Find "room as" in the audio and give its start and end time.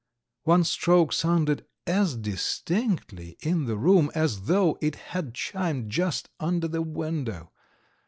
3.77-4.45